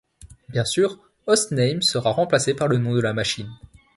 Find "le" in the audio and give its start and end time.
2.67-2.79